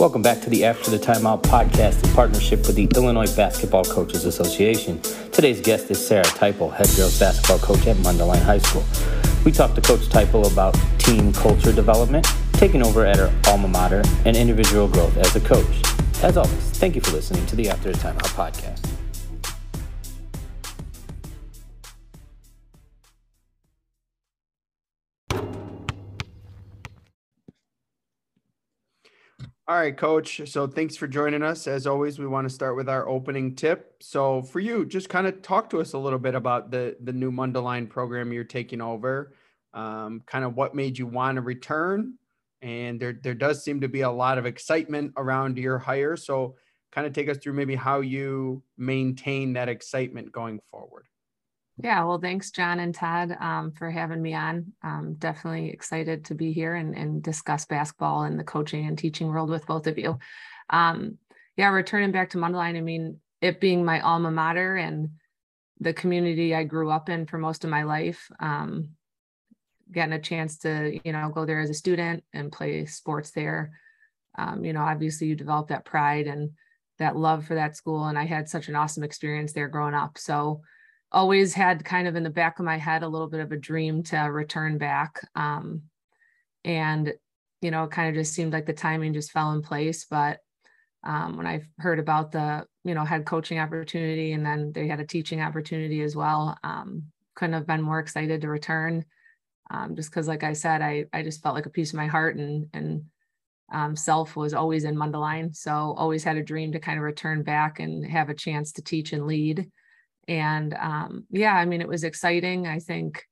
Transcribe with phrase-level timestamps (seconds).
[0.00, 4.24] Welcome back to the After the Timeout podcast in partnership with the Illinois Basketball Coaches
[4.24, 4.98] Association.
[5.30, 8.82] Today's guest is Sarah Teipel, head girls basketball coach at Mundelein High School.
[9.44, 14.02] We talked to Coach Teipel about team culture development, taking over at her alma mater,
[14.24, 15.82] and individual growth as a coach.
[16.22, 18.89] As always, thank you for listening to the After the Timeout podcast.
[29.70, 30.40] All right, coach.
[30.46, 31.68] So thanks for joining us.
[31.68, 33.94] As always, we want to start with our opening tip.
[34.00, 37.12] So for you, just kind of talk to us a little bit about the the
[37.12, 39.32] new Mundelein program you're taking over.
[39.72, 42.14] Um, kind of what made you want to return,
[42.60, 46.16] and there there does seem to be a lot of excitement around your hire.
[46.16, 46.56] So
[46.90, 51.06] kind of take us through maybe how you maintain that excitement going forward.
[51.82, 54.72] Yeah, well, thanks, John and Todd, um, for having me on.
[54.82, 59.28] Um, definitely excited to be here and, and, discuss basketball and the coaching and teaching
[59.28, 60.18] world with both of you.
[60.68, 61.16] Um,
[61.56, 65.10] yeah, returning back to Mundelein, I mean, it being my alma mater and
[65.78, 68.90] the community I grew up in for most of my life, um,
[69.90, 73.72] getting a chance to, you know, go there as a student and play sports there.
[74.36, 76.50] Um, you know, obviously you develop that pride and
[76.98, 78.04] that love for that school.
[78.04, 80.18] And I had such an awesome experience there growing up.
[80.18, 80.60] So,
[81.12, 83.56] always had kind of in the back of my head a little bit of a
[83.56, 85.20] dream to return back.
[85.34, 85.82] Um,
[86.64, 87.12] and,
[87.60, 90.04] you know, it kind of just seemed like the timing just fell in place.
[90.04, 90.38] But
[91.02, 95.00] um, when I heard about the, you know, head coaching opportunity and then they had
[95.00, 99.04] a teaching opportunity as well, um, couldn't have been more excited to return.
[99.70, 102.06] Um, just because, like I said, I, I just felt like a piece of my
[102.06, 103.04] heart and, and
[103.72, 105.54] um, self was always in Mundelein.
[105.54, 108.82] So always had a dream to kind of return back and have a chance to
[108.82, 109.70] teach and lead
[110.28, 112.66] and um, yeah i mean it was exciting.
[112.66, 113.24] I think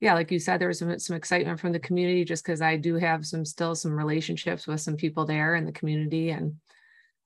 [0.00, 2.76] yeah like you said there was some, some excitement from the community just because i
[2.76, 6.30] do have some still some relationships with some people there in the community.
[6.30, 6.56] And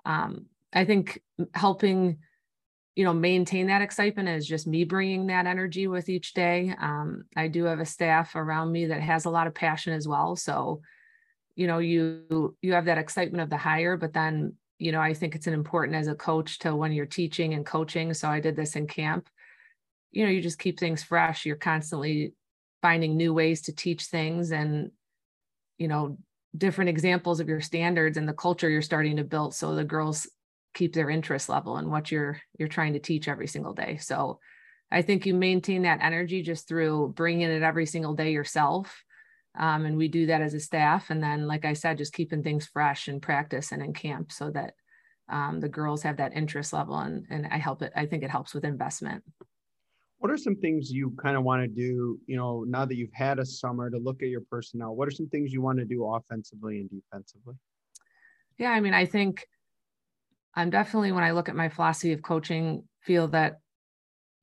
[0.05, 1.23] um, i think
[1.55, 2.19] helping
[2.95, 6.75] you know maintain that excitement is just me bringing that energy with each day.
[6.81, 10.07] Um, i do have a staff around me that has a lot of passion as
[10.07, 10.37] well.
[10.37, 10.81] So
[11.57, 15.15] you know you you have that excitement of the hire but then you know, I
[15.15, 18.13] think it's an important as a coach to when you're teaching and coaching.
[18.15, 19.29] So I did this in camp.
[20.13, 21.47] You know, you just keep things fresh.
[21.47, 22.35] You're constantly
[22.83, 24.91] finding new ways to teach things and,
[25.79, 26.19] you know,
[26.57, 30.27] different examples of your standards and the culture you're starting to build so the girls
[30.73, 33.97] keep their interest level in what you're you're trying to teach every single day.
[33.99, 34.41] So
[34.91, 39.03] I think you maintain that energy just through bringing it every single day yourself
[39.59, 41.11] um, and we do that as a staff.
[41.11, 44.51] And then, like I said, just keeping things fresh in practice and in camp so
[44.51, 44.75] that
[45.29, 47.93] um, the girls have that interest level and, and I help it.
[47.97, 49.25] I think it helps with investment.
[50.19, 53.13] What are some things you kind of want to do, you know, now that you've
[53.13, 54.97] had a summer to look at your personnel?
[54.97, 57.55] What are some things you want to do offensively and defensively?
[58.57, 59.47] Yeah, I mean, I think
[60.55, 63.59] I'm definitely, when I look at my philosophy of coaching, feel that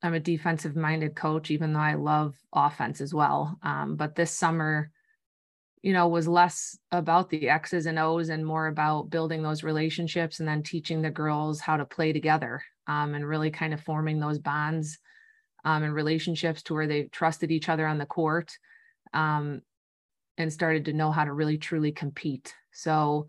[0.04, 3.58] I'm a defensive minded coach, even though I love offense as well.
[3.64, 4.92] Um, but this summer,
[5.84, 10.40] you know, was less about the X's and O's and more about building those relationships
[10.40, 14.18] and then teaching the girls how to play together um, and really kind of forming
[14.18, 14.98] those bonds
[15.66, 18.58] um, and relationships to where they trusted each other on the court
[19.14, 19.62] um,
[20.38, 22.56] and started to know how to really truly compete.
[22.72, 23.28] So,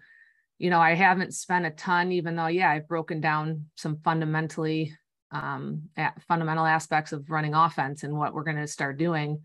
[0.58, 4.96] you know, I haven't spent a ton, even though, yeah, I've broken down some fundamentally
[5.32, 5.88] um,
[6.28, 9.40] fundamental aspects of running offense and what we're going to start doing.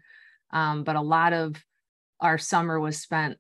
[0.52, 1.56] Um, but a lot of
[2.22, 3.38] our summer was spent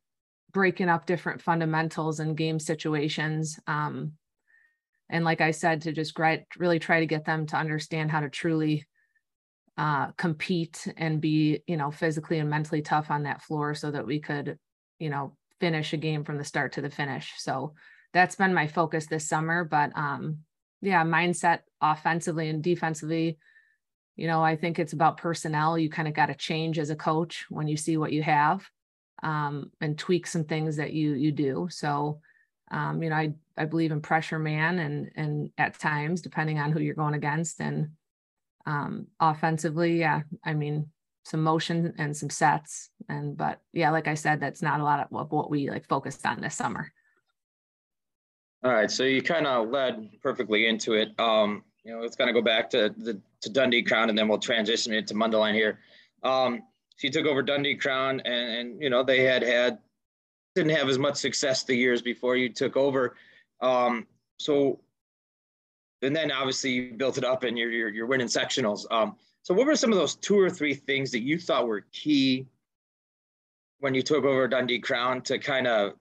[0.51, 3.59] breaking up different fundamentals and game situations.
[3.67, 4.13] Um,
[5.09, 6.17] and like I said, to just
[6.57, 8.85] really try to get them to understand how to truly
[9.77, 14.05] uh, compete and be, you know, physically and mentally tough on that floor so that
[14.05, 14.57] we could,
[14.99, 17.33] you know, finish a game from the start to the finish.
[17.37, 17.73] So
[18.13, 19.63] that's been my focus this summer.
[19.63, 20.39] But um,
[20.81, 23.37] yeah, mindset offensively and defensively,
[24.19, 25.77] you know, I think it's about personnel.
[25.77, 28.69] You kind of got to change as a coach when you see what you have
[29.23, 31.69] um, and tweak some things that you you do.
[31.71, 32.19] So,
[32.69, 36.73] um, you know, I I believe in pressure man and and at times depending on
[36.73, 37.91] who you're going against and
[38.65, 40.89] um, offensively, yeah, I mean
[41.23, 44.99] some motion and some sets and but yeah, like I said, that's not a lot
[44.99, 46.91] of what we like focused on this summer.
[48.65, 51.17] All right, so you kind of led perfectly into it.
[51.17, 54.27] Um, you know, let's kind of go back to the to Dundee Crown, and then
[54.27, 55.79] we'll transition into Mundelein here.
[56.23, 56.63] Um,
[56.97, 59.79] she took over Dundee Crown, and, and you know they had had
[60.55, 63.15] didn't have as much success the years before you took over.
[63.61, 64.07] Um,
[64.39, 64.79] so,
[66.01, 68.85] and then obviously you built it up, and you're you're, you're winning sectionals.
[68.91, 71.85] Um, so, what were some of those two or three things that you thought were
[71.91, 72.45] key
[73.79, 75.93] when you took over Dundee Crown to kind of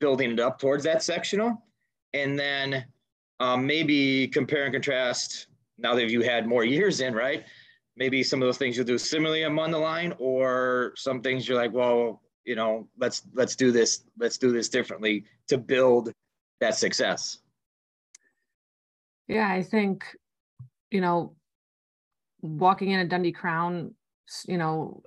[0.00, 1.62] building it up towards that sectional.
[2.12, 2.84] And then
[3.42, 7.44] um, maybe compare and contrast now that you had more years in, right?
[7.96, 11.58] Maybe some of those things you'll do similarly on the line, or some things you're
[11.58, 16.12] like, well, you know, let's let's do this, let's do this differently to build
[16.60, 17.38] that success.
[19.26, 20.04] Yeah, I think,
[20.92, 21.34] you know,
[22.42, 23.94] walking in a Dundee Crown,
[24.46, 25.02] you know,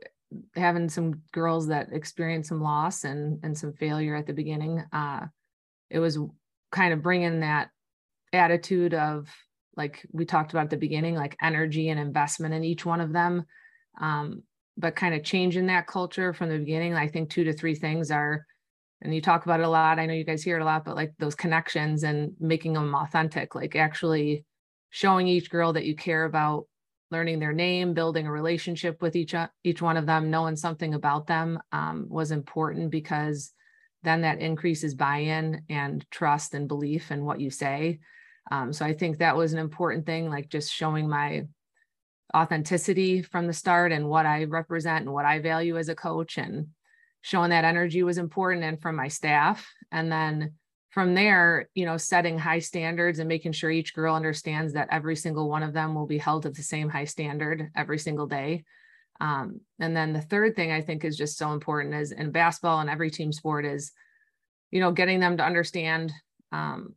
[0.55, 5.25] having some girls that experienced some loss and and some failure at the beginning, uh,
[5.89, 6.19] it was
[6.71, 7.69] kind of bringing that
[8.35, 9.27] attitude of
[9.75, 13.11] like we talked about at the beginning, like energy and investment in each one of
[13.11, 13.45] them.
[13.99, 14.43] Um,
[14.77, 16.93] but kind of changing that culture from the beginning.
[16.93, 18.45] I think two to three things are,
[19.01, 19.99] and you talk about it a lot.
[19.99, 22.93] I know you guys hear it a lot, but like those connections and making them
[22.93, 24.45] authentic, like actually
[24.89, 26.65] showing each girl that you care about
[27.11, 29.33] learning their name, building a relationship with each
[29.63, 33.53] each one of them, knowing something about them um, was important because
[34.03, 37.99] then that increases buy-in and trust and belief in what you say.
[38.51, 41.47] Um, so I think that was an important thing, like just showing my
[42.35, 46.37] authenticity from the start and what I represent and what I value as a coach
[46.37, 46.67] and
[47.21, 49.67] showing that energy was important and from my staff.
[49.91, 50.53] And then
[50.91, 55.15] from there, you know, setting high standards and making sure each girl understands that every
[55.15, 58.63] single one of them will be held to the same high standard every single day.
[59.19, 62.79] Um, and then the third thing I think is just so important is in basketball
[62.79, 63.91] and every team sport is,
[64.71, 66.11] you know, getting them to understand
[66.51, 66.95] um,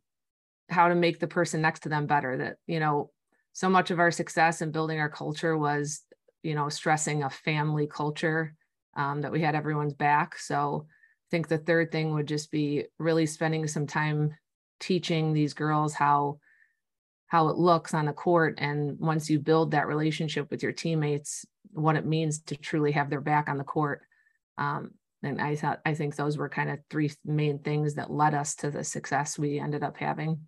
[0.69, 2.37] how to make the person next to them better.
[2.37, 3.11] That, you know,
[3.53, 6.01] so much of our success in building our culture was,
[6.43, 8.55] you know, stressing a family culture
[8.95, 10.37] um, that we had everyone's back.
[10.37, 14.35] So I think the third thing would just be really spending some time
[14.79, 16.39] teaching these girls how
[17.27, 21.45] how it looks on the court and once you build that relationship with your teammates
[21.71, 24.01] what it means to truly have their back on the court
[24.57, 24.91] um,
[25.21, 28.55] and i thought i think those were kind of three main things that led us
[28.55, 30.39] to the success we ended up having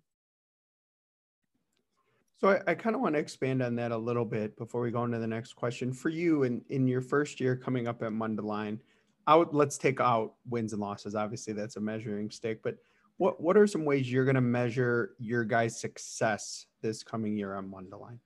[2.42, 4.90] so I, I kind of want to expand on that a little bit before we
[4.90, 5.92] go into the next question.
[5.92, 8.80] For you, in in your first year coming up at Mundelein,
[9.28, 11.14] out let's take out wins and losses.
[11.14, 12.60] Obviously, that's a measuring stick.
[12.64, 12.78] But
[13.16, 17.54] what what are some ways you're going to measure your guys' success this coming year
[17.54, 18.18] on Mundelein?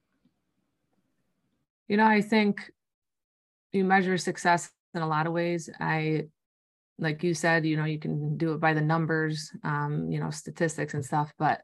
[1.87, 2.73] You know, I think
[3.73, 5.69] you measure success in a lot of ways.
[5.79, 6.29] I
[6.99, 10.31] like you said, you know, you can do it by the numbers, um, you know,
[10.31, 11.61] statistics and stuff, but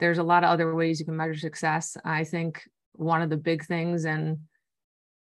[0.00, 1.96] there's a lot of other ways you can measure success.
[2.04, 2.62] I think
[2.92, 4.38] one of the big things, and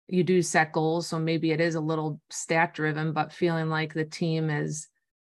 [0.07, 3.93] you do set goals, so maybe it is a little stat driven, but feeling like
[3.93, 4.87] the team is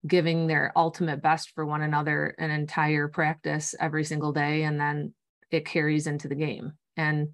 [0.06, 5.12] giving their ultimate best for one another an entire practice every single day, and then
[5.50, 6.72] it carries into the game.
[6.96, 7.28] And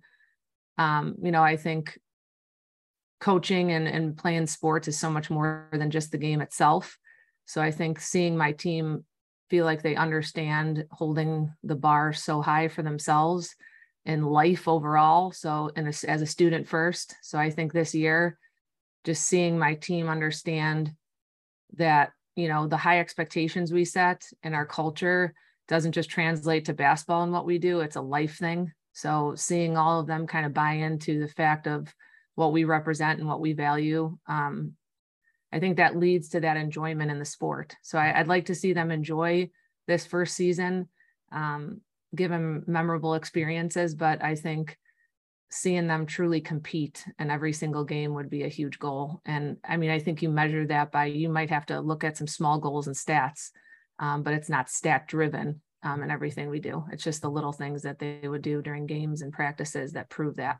[0.78, 1.98] um, you know, I think
[3.20, 6.98] coaching and, and playing sports is so much more than just the game itself.
[7.46, 9.04] So I think seeing my team
[9.50, 13.54] feel like they understand holding the bar so high for themselves
[14.04, 15.32] in life overall.
[15.32, 17.14] So, and as a student first.
[17.22, 18.38] So, I think this year,
[19.04, 20.92] just seeing my team understand
[21.74, 25.34] that, you know, the high expectations we set in our culture
[25.68, 28.72] doesn't just translate to basketball and what we do, it's a life thing.
[28.92, 31.92] So, seeing all of them kind of buy into the fact of
[32.34, 34.74] what we represent and what we value um,
[35.52, 37.74] I think that leads to that enjoyment in the sport.
[37.82, 39.50] So I, would like to see them enjoy
[39.86, 40.88] this first season,
[41.32, 41.80] um,
[42.14, 43.94] give them memorable experiences.
[43.94, 44.76] But I think
[45.50, 49.22] seeing them truly compete in every single game would be a huge goal.
[49.24, 52.16] And I mean, I think you measure that by you might have to look at
[52.16, 53.50] some small goals and stats,
[53.98, 56.84] um, but it's not stat driven um, in everything we do.
[56.92, 60.36] It's just the little things that they would do during games and practices that prove
[60.36, 60.58] that.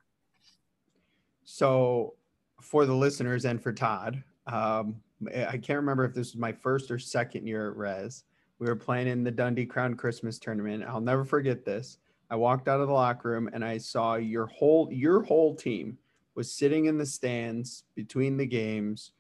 [1.45, 2.15] So,
[2.61, 4.97] for the listeners and for Todd, um,
[5.35, 8.25] I can't remember if this was my first or second year at Res.
[8.59, 10.85] We were playing in the Dundee Crown Christmas tournament.
[10.87, 11.99] I'll never forget this.
[12.31, 15.99] I walked out of the locker room and I saw your whole your whole team
[16.35, 19.13] was sitting in the stands between the games,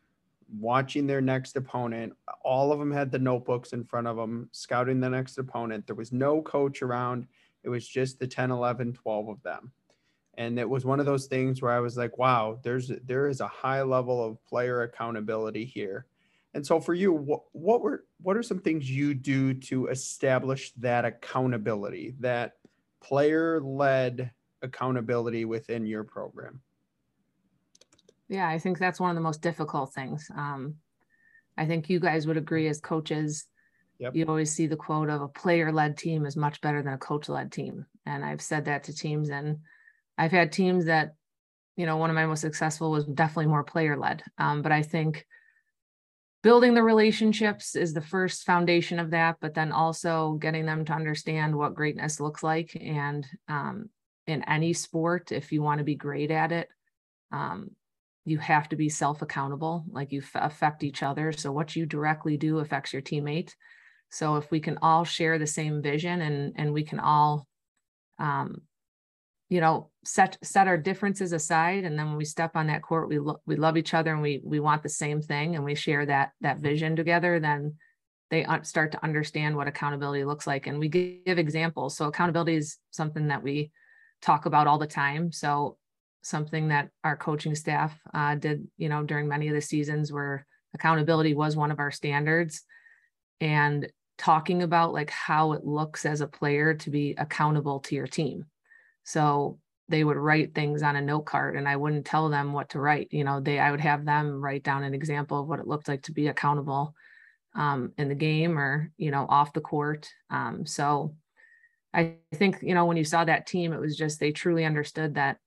[0.61, 2.15] watching their next opponent.
[2.45, 5.87] All of them had the notebooks in front of them, scouting the next opponent.
[5.87, 7.27] There was no coach around.
[7.65, 9.73] It was just the 10, 11, 12 of them
[10.39, 13.41] and it was one of those things where I was like, wow, there's there is
[13.41, 16.07] a high level of player accountability here.
[16.55, 20.73] And so for you, what, what were what are some things you do to establish
[20.75, 22.55] that accountability, that
[23.01, 24.31] player led
[24.63, 26.63] accountability within your program?
[28.29, 30.31] Yeah, I think that's one of the most difficult things.
[30.37, 30.77] Um,
[31.57, 33.47] I think you guys would agree as coaches.
[33.99, 34.15] Yep.
[34.15, 36.99] You always see the quote of a player led team is much better than a
[36.99, 37.87] coach led team.
[38.07, 39.59] And I've said that to teams and
[40.19, 41.15] I've had teams that,
[41.77, 44.23] you know, one of my most successful was definitely more player led.
[44.37, 45.25] Um, but I think
[46.43, 50.93] building the relationships is the first foundation of that, but then also getting them to
[50.93, 52.77] understand what greatness looks like.
[52.81, 53.91] And um,
[54.27, 56.69] in any sport, if you want to be great at it,
[57.33, 57.71] um,
[58.25, 61.33] you have to be self accountable, like you f- affect each other.
[61.33, 63.55] So, what you directly do affects your teammate.
[64.11, 67.47] So, if we can all share the same vision and, and we can all
[68.19, 68.63] um,
[69.49, 73.09] you know set set our differences aside and then when we step on that court
[73.09, 75.75] we lo- we love each other and we we want the same thing and we
[75.75, 77.75] share that that vision together then
[78.31, 81.97] they start to understand what accountability looks like and we give examples.
[81.97, 83.71] So accountability is something that we
[84.21, 85.33] talk about all the time.
[85.33, 85.79] So
[86.23, 90.47] something that our coaching staff uh, did you know during many of the seasons where
[90.75, 92.65] accountability was one of our standards
[93.41, 98.07] and talking about like how it looks as a player to be accountable to your
[98.07, 98.45] team
[99.09, 102.69] so they would write things on a note card and I wouldn't tell them what
[102.71, 103.09] to write.
[103.11, 105.89] You know, they I would have them write down an example of what it looked
[105.89, 106.95] like to be accountable
[107.55, 110.11] um, in the game or, you know, off the court.
[110.29, 111.15] Um, so
[111.95, 115.15] I think, you know, when you saw that team, it was just they truly understood
[115.15, 115.39] that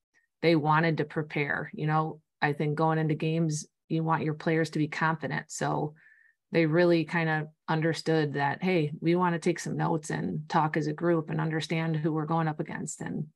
[0.42, 1.70] they wanted to prepare.
[1.72, 5.52] You know, I think going into games, you want your players to be confident.
[5.52, 5.94] So
[6.52, 10.78] they really kind of understood that, hey, we want to take some notes and talk
[10.78, 13.02] as a group and understand who we're going up against.
[13.02, 13.28] And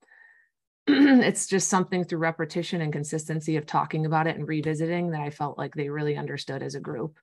[0.87, 5.31] it's just something through repetition and consistency of talking about it and revisiting that I
[5.31, 7.17] felt like they really understood as a group.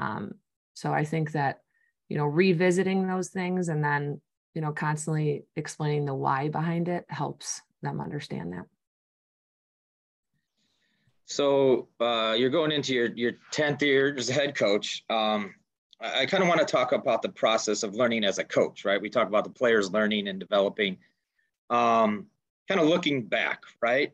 [0.00, 0.34] Um,
[0.74, 1.60] so I think that,
[2.08, 4.20] you know, revisiting those things and then,
[4.54, 8.64] you know, constantly explaining the why behind it helps them understand that.
[11.26, 15.04] So uh, you're going into your, your 10th year as a head coach.
[15.08, 15.54] Um,
[16.00, 18.84] I, I kind of want to talk about the process of learning as a coach,
[18.84, 19.00] right?
[19.00, 20.98] We talk about the players learning and developing.
[21.70, 22.26] Um,
[22.68, 24.12] kind of looking back, right?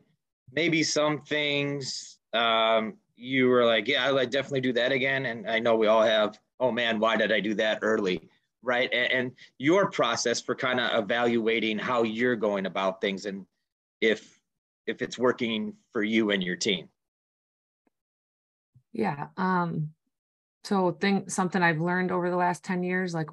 [0.51, 5.25] Maybe some things um, you were like, yeah, I definitely do that again.
[5.25, 8.29] And I know we all have, oh man, why did I do that early?
[8.61, 8.89] Right.
[8.93, 13.45] And, and your process for kind of evaluating how you're going about things and
[14.01, 14.39] if
[14.85, 16.89] if it's working for you and your team.
[18.91, 19.27] Yeah.
[19.37, 19.91] Um,
[20.65, 23.29] so think something I've learned over the last 10 years, like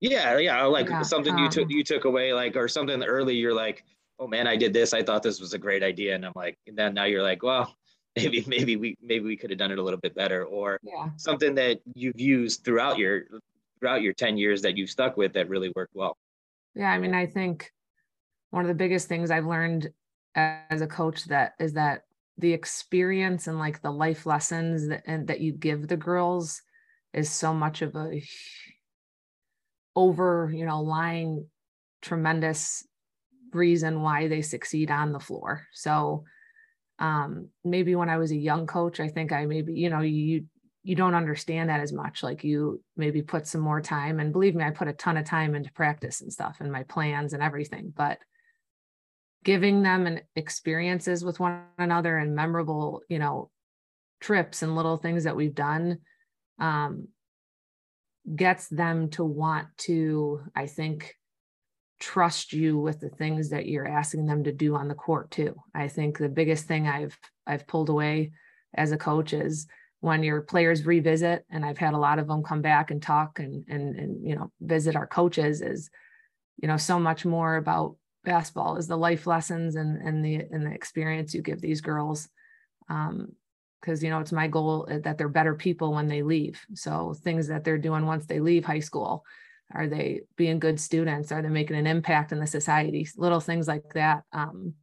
[0.00, 3.36] yeah, yeah, like yeah, something um, you took you took away, like or something early,
[3.36, 3.84] you're like,
[4.20, 4.92] oh man, I did this.
[4.92, 6.14] I thought this was a great idea.
[6.14, 7.74] And I'm like, and then now you're like, well,
[8.16, 11.08] maybe, maybe we, maybe we could have done it a little bit better or yeah.
[11.16, 13.22] something that you've used throughout your,
[13.78, 16.16] throughout your 10 years that you've stuck with that really worked well.
[16.74, 16.90] Yeah.
[16.90, 17.72] I mean, I think
[18.50, 19.90] one of the biggest things I've learned
[20.34, 22.02] as a coach that is that
[22.36, 26.62] the experience and like the life lessons that, and that you give the girls
[27.12, 28.22] is so much of a
[29.96, 31.46] over, you know, lying
[32.02, 32.86] tremendous
[33.52, 35.66] reason why they succeed on the floor.
[35.72, 36.24] So
[36.98, 40.46] um, maybe when I was a young coach, I think I maybe, you know, you
[40.82, 42.22] you don't understand that as much.
[42.22, 44.18] Like you maybe put some more time.
[44.18, 46.84] And believe me, I put a ton of time into practice and stuff and my
[46.84, 47.92] plans and everything.
[47.94, 48.18] But
[49.44, 53.50] giving them an experiences with one another and memorable, you know,
[54.20, 55.98] trips and little things that we've done
[56.58, 57.08] um,
[58.34, 61.14] gets them to want to, I think,
[62.00, 65.54] trust you with the things that you're asking them to do on the court too.
[65.74, 67.16] I think the biggest thing I've
[67.46, 68.32] I've pulled away
[68.74, 69.66] as a coach is
[70.00, 73.38] when your players revisit and I've had a lot of them come back and talk
[73.38, 75.90] and and and you know visit our coaches is
[76.56, 80.66] you know so much more about basketball is the life lessons and and the and
[80.66, 82.28] the experience you give these girls
[82.88, 83.28] um
[83.80, 87.48] because you know it's my goal that they're better people when they leave so things
[87.48, 89.24] that they're doing once they leave high school
[89.72, 91.32] are they being good students?
[91.32, 93.08] Are they making an impact in the society?
[93.16, 94.74] Little things like that um,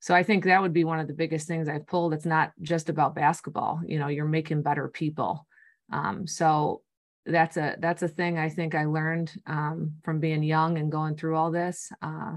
[0.00, 2.12] so i think that would be one of the biggest things i've pulled.
[2.12, 5.46] It's not just about basketball you know you're making better people
[5.92, 6.82] um, so
[7.24, 11.14] that's a that's a thing i think i learned um, from being young and going
[11.14, 12.32] through all this uh,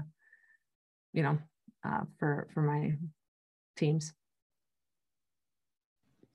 [1.12, 1.38] you know
[1.84, 2.96] uh, for for my
[3.76, 4.12] teams.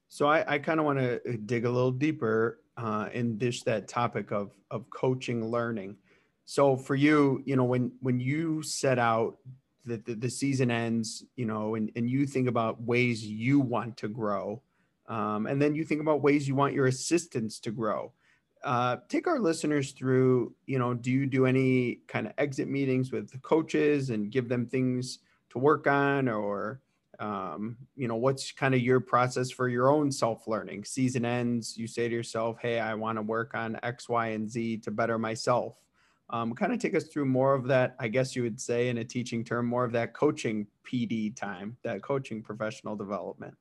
[0.10, 3.88] So I, I kind of want to dig a little deeper uh, and dish that
[3.88, 5.98] topic of of coaching learning.
[6.46, 9.38] So for you, you know, when when you set out
[9.86, 13.98] that the, the, season ends, you know, and, and you think about ways you want
[13.98, 14.62] to grow,
[15.08, 18.12] um, and then you think about ways you want your assistants to grow.
[18.64, 23.12] Uh, take our listeners through, you know, do you do any kind of exit meetings
[23.12, 25.18] with the coaches and give them things
[25.50, 26.80] to work on or
[27.22, 31.88] um, you know what's kind of your process for your own self-learning season ends you
[31.88, 35.18] say to yourself hey i want to work on x y and z to better
[35.18, 35.76] myself
[36.32, 38.98] um, kind of take us through more of that i guess you would say in
[38.98, 43.56] a teaching term more of that coaching pd time that coaching professional development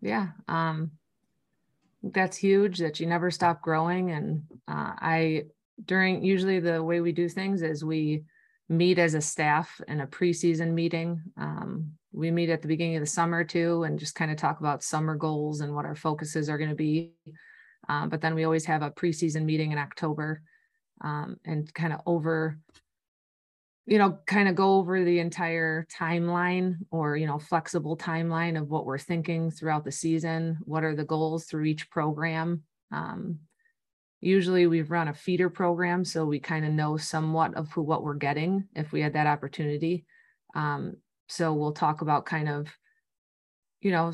[0.00, 0.90] yeah um,
[2.12, 4.10] that's huge that you never stop growing.
[4.10, 5.44] And uh, I,
[5.86, 8.24] during usually the way we do things is we
[8.68, 11.20] meet as a staff in a preseason meeting.
[11.36, 14.60] Um, we meet at the beginning of the summer too, and just kind of talk
[14.60, 17.12] about summer goals and what our focuses are going to be.
[17.88, 20.42] Um, but then we always have a preseason meeting in October
[21.02, 22.58] um, and kind of over
[23.86, 28.70] you know, kind of go over the entire timeline or, you know, flexible timeline of
[28.70, 30.58] what we're thinking throughout the season.
[30.64, 32.62] What are the goals through each program?
[34.20, 38.02] Usually we've run a feeder program, so we kind of know somewhat of who what
[38.02, 40.06] we're getting if we had that opportunity.
[40.54, 40.96] Um,
[41.28, 42.68] so we'll talk about kind of,
[43.80, 44.12] you know,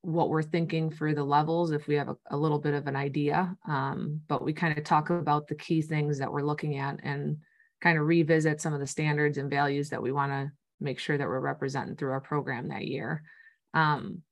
[0.00, 2.96] what we're thinking for the levels if we have a, a little bit of an
[2.96, 3.54] idea.
[3.68, 7.38] Um, but we kind of talk about the key things that we're looking at and
[7.82, 11.18] kind of revisit some of the standards and values that we want to make sure
[11.18, 13.22] that we're representing through our program that year.
[13.74, 14.22] Um,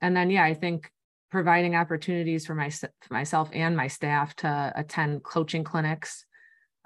[0.00, 0.90] and then, yeah, I think
[1.34, 6.24] providing opportunities for, my, for myself and my staff to attend coaching clinics.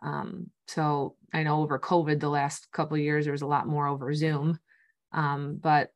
[0.03, 3.87] Um, so I know over COVID, the last couple years, there was a lot more
[3.87, 4.59] over Zoom.
[5.13, 5.91] Um, but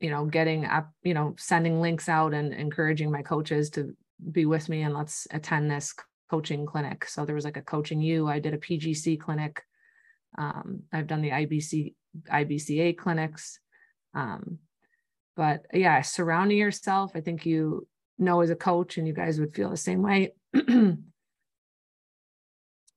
[0.00, 3.94] you know, getting up, you know, sending links out and encouraging my coaches to
[4.32, 5.94] be with me and let's attend this
[6.30, 7.04] coaching clinic.
[7.06, 8.28] So there was like a Coaching U.
[8.28, 9.62] I did a PGC clinic.
[10.38, 11.92] Um, I've done the IBC
[12.32, 13.58] IBCA clinics.
[14.14, 14.60] Um,
[15.36, 17.86] but yeah, surrounding yourself, I think you
[18.18, 20.34] know as a coach, and you guys would feel the same way.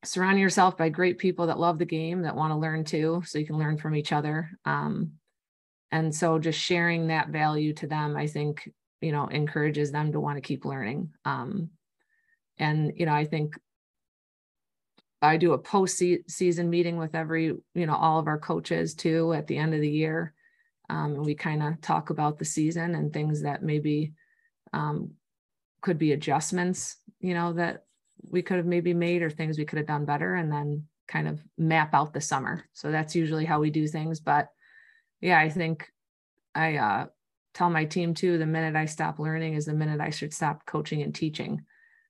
[0.04, 3.40] surrounding yourself by great people that love the game, that want to learn too, so
[3.40, 4.52] you can learn from each other.
[4.64, 5.14] Um,
[5.92, 8.70] and so just sharing that value to them, I think,
[9.02, 11.14] you know, encourages them to want to keep learning.
[11.26, 11.72] Um,
[12.60, 13.58] and you know i think
[15.22, 19.34] i do a post season meeting with every you know all of our coaches too
[19.34, 20.34] at the end of the year
[20.90, 24.14] um, and we kind of talk about the season and things that maybe
[24.74, 25.12] um,
[25.82, 27.84] could be adjustments you know that
[28.30, 31.28] we could have maybe made or things we could have done better and then kind
[31.28, 32.66] of map out the summer.
[32.74, 34.20] So that's usually how we do things.
[34.20, 34.50] But
[35.22, 35.92] yeah i think
[36.54, 37.08] i uh,
[37.54, 40.66] tell my team too the minute i stop learning is the minute i should stop
[40.66, 41.64] coaching and teaching.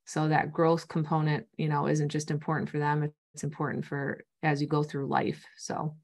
[0.06, 4.62] So that growth component you know isn't just important for them it's important for as
[4.62, 5.46] you go through life.
[5.58, 5.96] So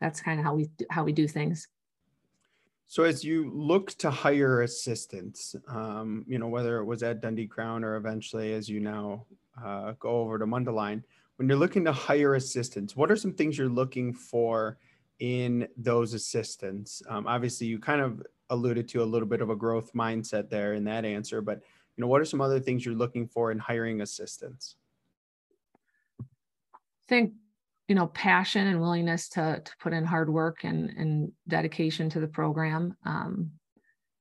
[0.00, 1.68] that's kind of how we how we do things
[2.88, 7.46] so as you look to hire assistants um, you know whether it was at dundee
[7.46, 9.24] crown or eventually as you now
[9.64, 11.02] uh, go over to mundelein
[11.36, 14.78] when you're looking to hire assistants what are some things you're looking for
[15.18, 17.02] in those assistants?
[17.08, 20.74] Um, obviously you kind of alluded to a little bit of a growth mindset there
[20.74, 21.60] in that answer but
[21.96, 24.76] you know what are some other things you're looking for in hiring assistants?
[26.20, 26.24] I
[27.08, 27.32] think
[27.88, 32.20] you know passion and willingness to to put in hard work and and dedication to
[32.20, 32.96] the program.
[33.04, 33.52] Um,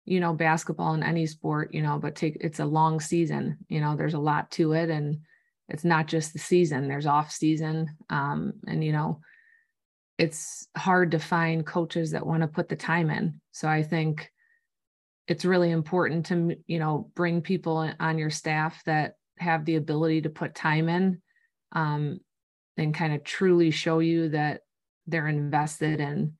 [0.06, 3.82] you know basketball and any sport you know but take it's a long season you
[3.82, 5.18] know there's a lot to it and
[5.68, 7.90] it's not just the season there's off season.
[8.10, 9.20] Um, and you know
[10.18, 13.42] it's hard to find coaches that want to put the time in.
[13.52, 14.32] So i think
[15.28, 20.22] it's really important to you know bring people on your staff that have the ability
[20.22, 21.22] to put time in.
[21.72, 22.20] Um,
[22.78, 24.62] and kind of truly show you that
[25.08, 26.34] they're invested in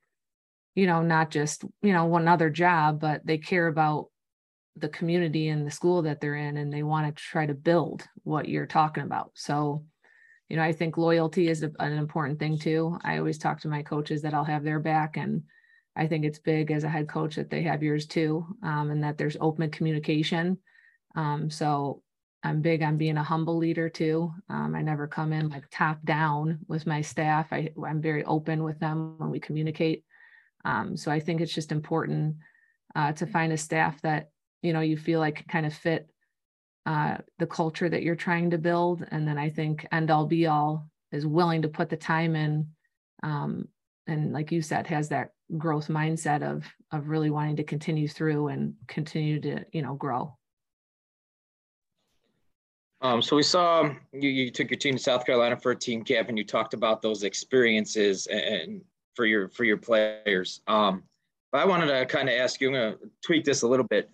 [0.74, 4.08] you know not just you know one other job but they care about
[4.78, 8.04] the community and the school that they're in and they want to try to build
[8.24, 9.86] what you're talking about so
[10.50, 13.82] you know i think loyalty is an important thing too i always talk to my
[13.84, 15.44] coaches that i'll have their back and
[15.96, 19.04] I think it's big as a head coach that they have yours too, um, and
[19.04, 20.58] that there's open communication.
[21.16, 22.02] Um, so
[22.46, 24.32] I'm big on being a humble leader too.
[24.50, 27.48] Um, I never come in like top down with my staff.
[27.52, 30.04] I, I'm very open with them when we communicate.
[30.64, 32.36] Um, so I think it's just important
[32.96, 34.30] uh, to find a staff that
[34.62, 36.08] you know you feel like kind of fit
[36.86, 40.46] uh, the culture that you're trying to build, and then I think end all be
[40.46, 42.68] all is willing to put the time in
[43.24, 43.68] um,
[44.08, 48.48] and like you said has that growth mindset of of really wanting to continue through
[48.48, 50.38] and continue to you know grow
[53.06, 56.04] um, so we saw you, you took your team to south carolina for a team
[56.04, 58.82] camp and you talked about those experiences and
[59.16, 60.62] for your for your players.
[60.68, 61.04] Um,
[61.52, 63.86] but i wanted to kind of ask you i'm going to tweak this a little
[63.86, 64.10] bit.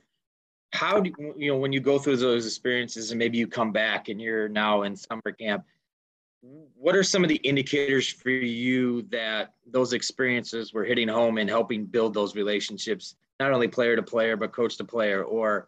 [0.74, 4.10] How do you know when you go through those experiences and maybe you come back
[4.10, 5.66] and you're now in summer camp
[6.76, 11.50] what are some of the indicators for you that those experiences were hitting home and
[11.50, 15.68] helping build those relationships not only player to player but coach to player or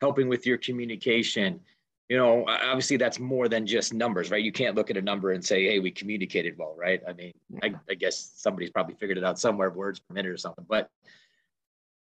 [0.00, 1.60] helping with your communication
[2.08, 5.32] you know obviously that's more than just numbers right you can't look at a number
[5.32, 9.18] and say hey we communicated well right i mean I, I guess somebody's probably figured
[9.18, 10.88] it out somewhere words per minute or something but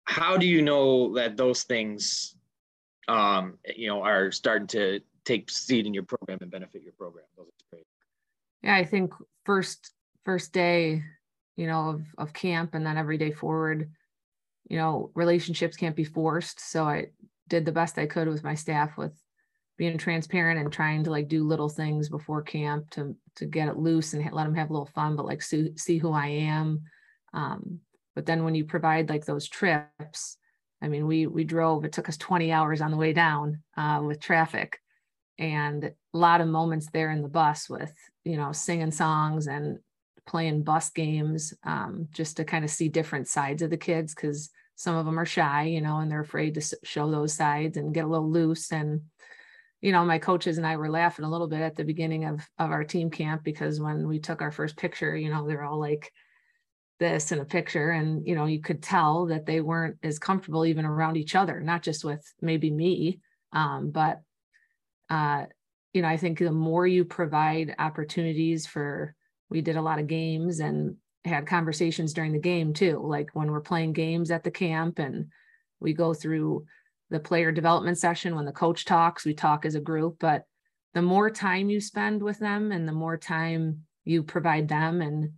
[0.04, 2.34] how do you know that those things
[3.10, 7.24] um, you know, are starting to take seed in your program and benefit your program.
[7.36, 7.86] Those are great.
[8.62, 9.12] Yeah, I think
[9.44, 9.92] first
[10.24, 11.02] first day,
[11.56, 13.90] you know, of, of camp and then every day forward,
[14.68, 16.60] you know, relationships can't be forced.
[16.60, 17.08] So I
[17.48, 19.12] did the best I could with my staff with
[19.80, 23.78] being transparent and trying to like do little things before camp to to get it
[23.78, 26.82] loose and let them have a little fun, but like see, see who I am.
[27.32, 27.80] Um,
[28.14, 30.36] but then when you provide like those trips,
[30.82, 31.86] I mean, we we drove.
[31.86, 34.78] It took us 20 hours on the way down uh, with traffic,
[35.38, 39.78] and a lot of moments there in the bus with you know singing songs and
[40.26, 44.50] playing bus games, um, just to kind of see different sides of the kids because
[44.76, 47.94] some of them are shy, you know, and they're afraid to show those sides and
[47.94, 49.00] get a little loose and
[49.80, 52.46] you know, my coaches and I were laughing a little bit at the beginning of
[52.58, 55.80] of our team camp because when we took our first picture, you know, they're all
[55.80, 56.12] like
[56.98, 60.66] this in a picture and you know, you could tell that they weren't as comfortable
[60.66, 63.20] even around each other, not just with maybe me,
[63.52, 64.20] um, but
[65.08, 65.46] uh,
[65.92, 69.14] you know, I think the more you provide opportunities for
[69.48, 73.50] we did a lot of games and had conversations during the game too, like when
[73.50, 75.26] we're playing games at the camp and
[75.80, 76.66] we go through
[77.10, 80.44] the player development session when the coach talks we talk as a group but
[80.94, 85.32] the more time you spend with them and the more time you provide them and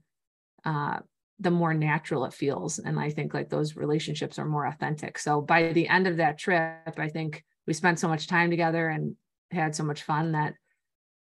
[0.65, 1.01] uh,
[1.41, 2.79] the more natural it feels.
[2.79, 5.19] And i think like those relationships are more authentic.
[5.19, 8.89] So by the end of that trip i think we spent so much time together
[8.89, 9.17] and
[9.51, 10.55] had so much fun that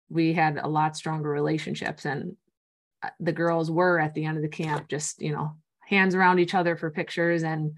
[0.08, 2.04] we had a lot stronger relationships.
[2.04, 2.36] And
[3.02, 6.38] uh, the girls were at the end of the camp just you know hands around
[6.38, 7.72] each other for pictures and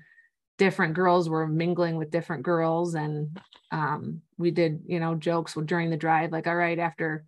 [0.58, 3.38] different girls were mingling with different girls and
[3.70, 7.24] um, we did you know jokes during the drive like all right after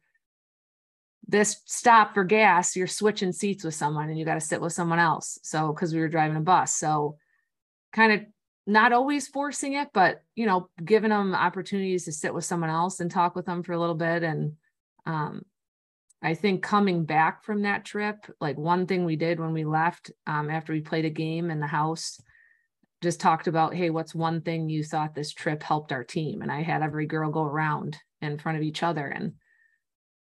[1.29, 4.73] this stop for gas you're switching seats with someone and you got to sit with
[4.73, 5.39] someone else.
[5.43, 6.75] So because we were driving a bus.
[6.75, 7.19] So
[7.93, 8.21] kind of
[8.67, 13.01] not always forcing it but you know giving them opportunities to sit with someone else
[13.01, 14.23] and talk with them for a little bit.
[14.23, 14.55] And
[15.07, 15.43] um,
[16.23, 20.11] i think coming back from that trip like one thing we did when we left
[20.27, 22.21] um, after we played a game in the house
[23.03, 26.43] just talked about, hey, what's one thing you thought this trip helped our team?
[26.43, 29.35] And I had every girl go around in front of each other and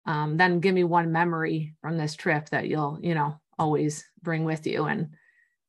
[0.07, 4.45] um, then give me one memory from this trip that you'll, you know, always bring
[4.45, 4.85] with you.
[4.85, 5.11] And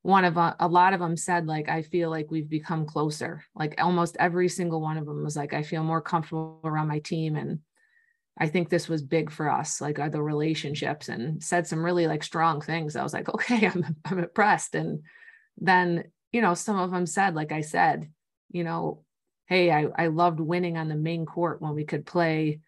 [0.01, 3.43] one of a, a lot of them said, like, I feel like we've become closer.
[3.55, 6.99] Like almost every single one of them was like, I feel more comfortable around my
[6.99, 7.35] team.
[7.35, 7.59] And
[8.37, 12.23] I think this was big for us, like the relationships and said some really like
[12.23, 12.95] strong things.
[12.95, 14.75] I was like, okay, I'm, I'm impressed.
[14.75, 15.03] And
[15.57, 18.11] then you know, some of them said, like I said,
[18.51, 19.05] you know,
[19.45, 22.59] hey, I, I loved winning on the main court when we could play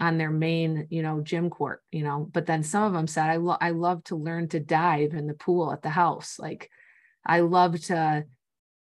[0.00, 3.30] on their main, you know, gym court, you know, but then some of them said,
[3.30, 6.40] I, lo- I love to learn to dive in the pool at the house.
[6.40, 6.68] Like
[7.24, 8.24] I love to,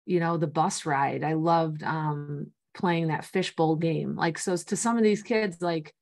[0.07, 1.23] you know, the bus ride.
[1.23, 4.17] I loved um, playing that fishbowl game.
[4.17, 5.95] Like, so to some of these kids, like,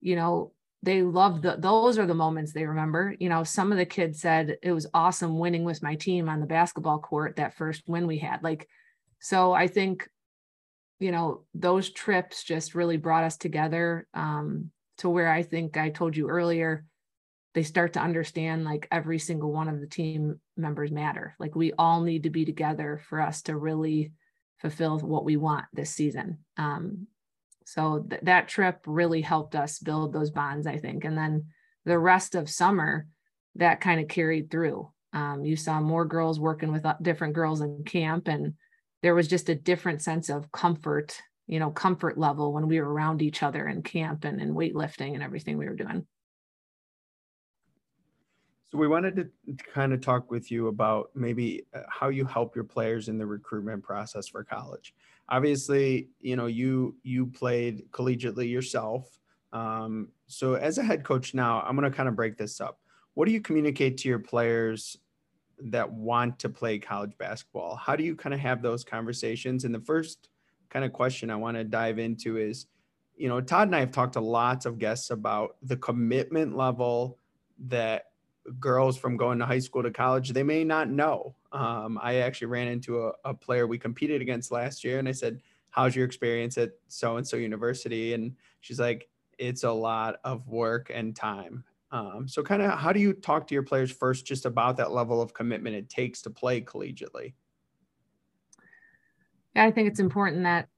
[0.00, 0.52] you know,
[0.86, 4.20] they love the those are the moments they remember you know some of the kids
[4.20, 8.06] said it was awesome winning with my team on the basketball court that first win
[8.06, 8.68] we had like
[9.18, 10.08] so i think
[11.00, 15.90] you know those trips just really brought us together um, to where i think i
[15.90, 16.86] told you earlier
[17.56, 21.34] they start to understand like every single one of the team members matter.
[21.38, 24.12] Like we all need to be together for us to really
[24.58, 27.06] fulfill what we want this season um,
[27.66, 31.04] so th- that trip really helped us build those bonds, I think.
[31.04, 31.46] And then
[31.84, 33.08] the rest of summer,
[33.56, 34.88] that kind of carried through.
[35.12, 38.54] Um, you saw more girls working with uh, different girls in camp, and
[39.02, 42.92] there was just a different sense of comfort, you know, comfort level when we were
[42.92, 46.06] around each other in camp and in weightlifting and everything we were doing.
[48.70, 52.54] So we wanted to kind of talk with you about maybe uh, how you help
[52.54, 54.94] your players in the recruitment process for college
[55.28, 59.18] obviously you know you you played collegiately yourself
[59.52, 62.78] um, so as a head coach now i'm going to kind of break this up.
[63.14, 64.98] What do you communicate to your players
[65.70, 67.76] that want to play college basketball?
[67.76, 69.64] How do you kind of have those conversations?
[69.64, 70.28] And the first
[70.70, 72.66] kind of question i want to dive into is
[73.16, 77.18] you know todd and i have talked to lots of guests about the commitment level
[77.66, 78.06] that
[78.60, 81.34] girls from going to high school to college they may not know.
[81.52, 85.12] Um, i actually ran into a, a, player we competed against last year and i
[85.12, 85.40] said
[85.76, 88.14] how's your experience at so and so university?
[88.14, 91.62] And she's like it's a lot of work and time.
[91.92, 94.90] Um, so kind of how do you talk to your players first just about that
[94.90, 97.34] level of commitment it takes to play collegiately?
[99.54, 100.68] Yeah i think it's important that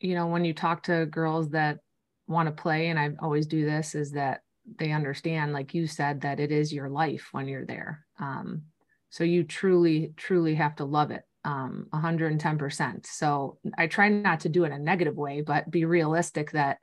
[0.00, 1.80] you know when you talk to girls that
[2.26, 4.42] want to play and i always do this is that
[4.78, 8.04] they understand, like you said, that it is your life when you're there.
[8.18, 8.62] Um,
[9.10, 11.22] so you truly, truly have to love it.
[11.44, 13.06] um, 110%.
[13.06, 16.78] So I try not to do it in a negative way, but be realistic that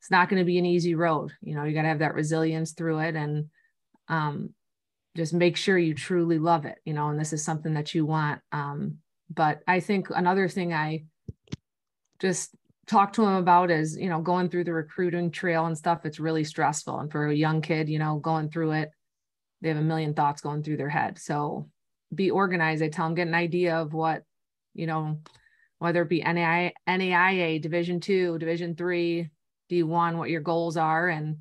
[0.00, 1.32] it's not going to be an easy road.
[1.42, 3.46] You know, you got to have that resilience through it and
[4.08, 4.54] um,
[5.16, 8.06] just make sure you truly love it, you know, and this is something that you
[8.06, 8.40] want.
[8.52, 8.98] Um,
[9.32, 11.04] but I think another thing I
[12.20, 12.54] just
[12.86, 16.20] talk to them about is, you know, going through the recruiting trail and stuff, it's
[16.20, 16.98] really stressful.
[16.98, 18.90] And for a young kid, you know, going through it,
[19.60, 21.18] they have a million thoughts going through their head.
[21.18, 21.68] So
[22.14, 22.82] be organized.
[22.82, 24.22] I tell them get an idea of what,
[24.74, 25.20] you know,
[25.78, 29.30] whether it be NAIA, NAIA Division two, Division three,
[29.70, 31.08] D1, what your goals are.
[31.08, 31.38] And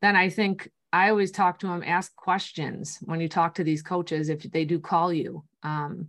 [0.00, 3.82] then I think I always talk to them, ask questions when you talk to these
[3.82, 5.44] coaches if they do call you.
[5.62, 6.08] Um,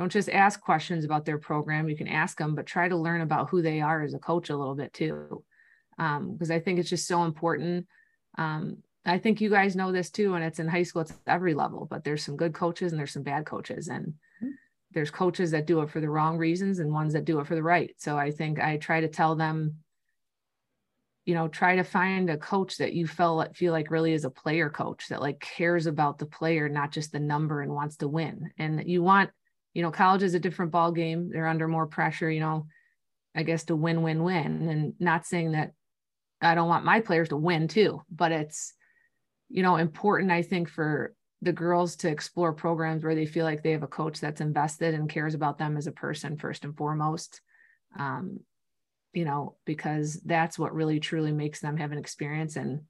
[0.00, 1.86] don't just ask questions about their program.
[1.86, 4.48] You can ask them, but try to learn about who they are as a coach
[4.48, 5.44] a little bit too.
[5.98, 7.86] Because um, I think it's just so important.
[8.38, 11.52] Um, I think you guys know this too, and it's in high school, it's every
[11.52, 13.88] level, but there's some good coaches and there's some bad coaches.
[13.88, 14.06] And
[14.42, 14.48] mm-hmm.
[14.92, 17.54] there's coaches that do it for the wrong reasons and ones that do it for
[17.54, 17.94] the right.
[17.98, 19.80] So I think I try to tell them,
[21.26, 24.30] you know, try to find a coach that you feel feel like really is a
[24.30, 28.08] player coach that like cares about the player, not just the number and wants to
[28.08, 28.50] win.
[28.56, 29.28] And you want,
[29.74, 31.30] you know, college is a different ball game.
[31.30, 32.66] They're under more pressure, you know,
[33.34, 34.68] I guess to win, win, win.
[34.68, 35.72] And not saying that
[36.40, 38.74] I don't want my players to win too, but it's
[39.50, 43.62] you know, important, I think, for the girls to explore programs where they feel like
[43.62, 46.76] they have a coach that's invested and cares about them as a person first and
[46.76, 47.40] foremost.
[47.98, 48.40] Um,
[49.12, 52.82] you know, because that's what really truly makes them have an experience and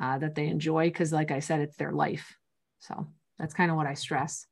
[0.00, 0.88] uh, that they enjoy.
[0.88, 2.34] Because, like I said, it's their life.
[2.80, 3.06] So
[3.38, 4.46] that's kind of what I stress.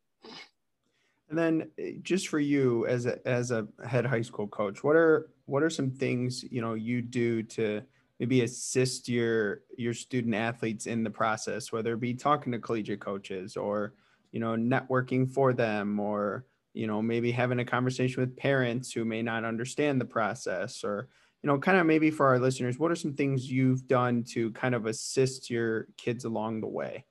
[1.30, 4.96] And then, eh, just for you as a as a head high school coach, what
[4.96, 7.82] are what are some things you know you do to
[8.20, 13.00] maybe assist your your student athletes in the process whether it be talking to collegiate
[13.00, 13.94] coaches or
[14.30, 19.04] you know networking for them or you know maybe having a conversation with parents who
[19.04, 21.08] may not understand the process or
[21.42, 24.52] you know kind of maybe for our listeners what are some things you've done to
[24.52, 27.04] kind of assist your kids along the way?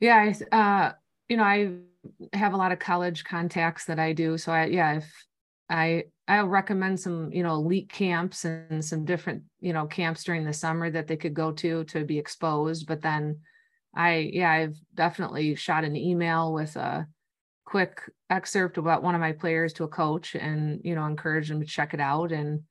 [0.00, 0.92] Yeah uh
[1.28, 1.70] you know i
[2.32, 5.26] have a lot of college contacts that i do so i yeah if
[5.68, 10.44] I I recommend some you know elite camps and some different you know camps during
[10.44, 12.86] the summer that they could go to to be exposed.
[12.86, 13.40] But then
[13.94, 17.06] I yeah I've definitely shot an email with a
[17.64, 21.60] quick excerpt about one of my players to a coach and you know encourage them
[21.60, 22.62] to check it out and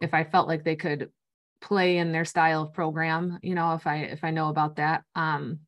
[0.00, 1.10] if I felt like they could
[1.60, 5.04] play in their style of program you know if I if I know about that
[5.14, 5.60] um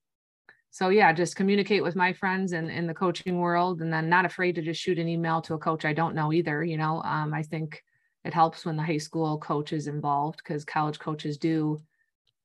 [0.75, 4.09] so yeah just communicate with my friends and in, in the coaching world and then
[4.09, 6.77] not afraid to just shoot an email to a coach i don't know either you
[6.77, 7.01] know?
[7.03, 7.81] Um, i think
[8.25, 11.81] it helps when the high school coach is involved because college coaches do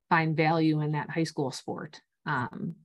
[0.10, 2.02] find value in that high school sport.
[2.26, 2.76] Um,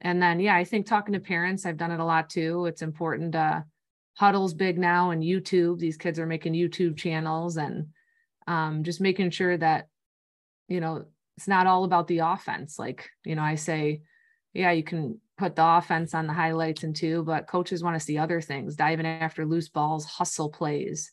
[0.00, 2.66] and then yeah i think talking to parents i've done it a lot too.
[2.66, 3.60] It's important uh,
[4.18, 5.78] Hudl's big now and youtube.
[5.78, 7.86] These kids are making youtube channels and
[8.48, 9.86] um, just making sure that
[10.66, 11.04] you know
[11.36, 12.76] it's not all about the offense.
[12.76, 14.02] Like you know i say
[14.54, 18.04] yeah, you can put the offense on the highlights and two, but coaches want to
[18.04, 21.10] see other things, diving after loose balls, hustle plays.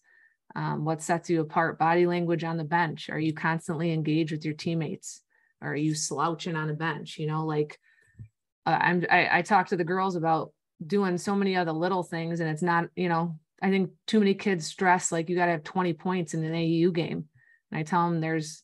[0.55, 1.79] Um, what sets you apart?
[1.79, 3.09] Body language on the bench.
[3.09, 5.21] Are you constantly engaged with your teammates?
[5.61, 7.17] or Are you slouching on a bench?
[7.17, 7.79] You know, like
[8.65, 10.51] uh, I'm, I, I talk to the girls about
[10.85, 14.33] doing so many other little things, and it's not, you know, I think too many
[14.33, 17.25] kids stress like you got to have 20 points in an AAU game.
[17.71, 18.63] And I tell them there's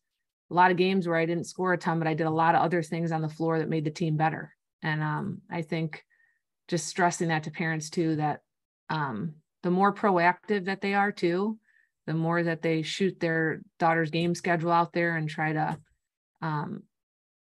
[0.49, 2.55] a lot of games where I didn't score a ton, but I did a lot
[2.55, 4.53] of other things on the floor that made the team better.
[4.83, 6.03] And um, I think
[6.67, 8.41] just stressing that to parents too, that
[8.89, 11.57] um, the more proactive that they are too,
[12.05, 15.77] the more that they shoot their daughter's game schedule out there and try to,
[16.41, 16.83] um,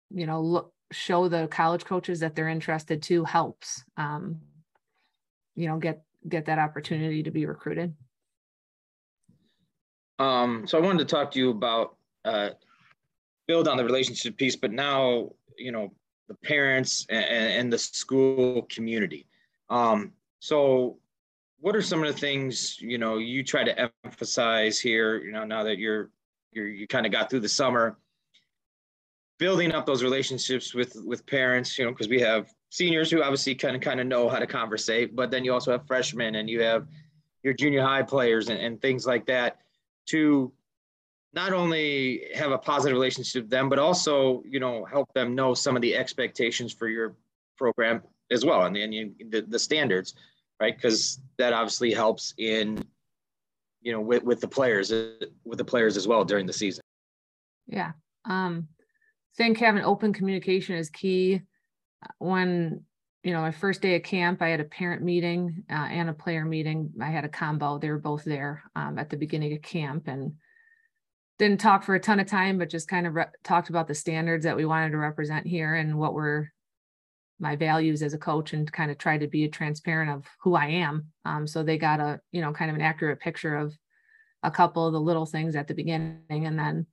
[0.09, 4.39] you know, look, show the college coaches that they're interested too helps, um,
[5.55, 7.93] you know, get, get that opportunity to be recruited.
[10.19, 12.51] Um, so I wanted to talk to you about uh,
[13.47, 15.93] build on the relationship piece, but now, you know,
[16.27, 19.27] the parents and, and the school community.
[19.69, 20.97] Um, so
[21.59, 25.43] what are some of the things you know you try to emphasize here you know
[25.43, 26.11] now that you're
[26.51, 27.97] you're you kind of got through the summer
[29.39, 33.55] building up those relationships with with parents you know because we have seniors who obviously
[33.55, 36.49] kind of kind of know how to conversate but then you also have freshmen and
[36.49, 36.87] you have
[37.41, 39.61] your junior high players and, and things like that
[40.05, 40.51] to
[41.35, 45.53] not only have a positive relationship with them, but also, you know, help them know
[45.53, 47.15] some of the expectations for your
[47.57, 50.15] program as well, and, and you, the, the standards,
[50.59, 50.75] right?
[50.75, 52.83] Because that obviously helps in,
[53.81, 54.91] you know, with, with the players,
[55.43, 56.81] with the players as well during the season.
[57.67, 57.91] Yeah.
[58.23, 58.67] Um,
[59.33, 61.41] I think having open communication is key
[62.19, 62.83] when,
[63.23, 66.13] you know, my first day of camp, I had a parent meeting uh, and a
[66.13, 66.93] player meeting.
[67.01, 67.77] I had a combo.
[67.77, 70.33] They were both there um, at the beginning of camp and
[71.37, 73.95] didn't talk for a ton of time, but just kind of re- talked about the
[73.95, 76.51] standards that we wanted to represent here and what were
[77.39, 80.67] my values as a coach and kind of try to be transparent of who I
[80.67, 81.07] am.
[81.25, 83.77] Um, so they got a, you know, kind of an accurate picture of
[84.43, 86.85] a couple of the little things at the beginning and then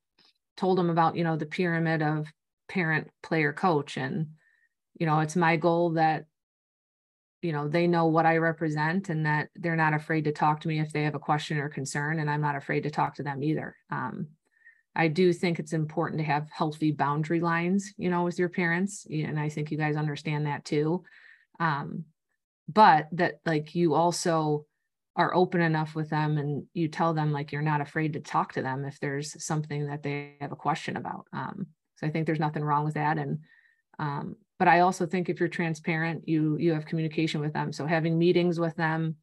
[0.57, 2.27] told them about, you know, the pyramid of
[2.69, 3.97] parent, player, coach.
[3.97, 4.31] And,
[4.99, 6.25] you know, it's my goal that,
[7.43, 10.69] you know, they know what I represent and that they're not afraid to talk to
[10.69, 12.21] me if they have a question or concern.
[12.21, 13.77] And I'm not afraid to talk to them either.
[13.91, 14.29] Um,
[14.95, 19.07] I do think it's important to have healthy boundary lines, you know, with your parents.
[19.11, 21.03] And I think you guys understand that too.
[21.59, 22.05] Um,
[22.69, 24.67] but that like you also
[25.17, 28.53] are open enough with them and you tell them like you're not afraid to talk
[28.53, 31.27] to them if there's something that they have a question about.
[31.33, 33.19] Um, so I think there's nothing wrong with that.
[33.19, 33.41] And
[33.99, 37.73] um, but I also think if you're transparent, you you have communication with them.
[37.73, 39.17] So having meetings with them,